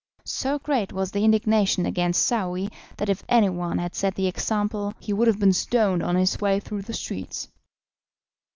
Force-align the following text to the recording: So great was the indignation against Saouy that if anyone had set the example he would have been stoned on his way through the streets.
So 0.25 0.57
great 0.57 0.91
was 0.91 1.11
the 1.11 1.23
indignation 1.23 1.85
against 1.85 2.25
Saouy 2.25 2.69
that 2.97 3.07
if 3.07 3.23
anyone 3.29 3.77
had 3.77 3.93
set 3.93 4.15
the 4.15 4.25
example 4.25 4.95
he 4.99 5.13
would 5.13 5.27
have 5.27 5.37
been 5.37 5.53
stoned 5.53 6.01
on 6.01 6.15
his 6.15 6.41
way 6.41 6.59
through 6.59 6.81
the 6.81 6.93
streets. 6.93 7.49